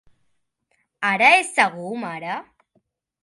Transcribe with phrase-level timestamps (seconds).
[1.09, 2.39] Ara és segur, mare?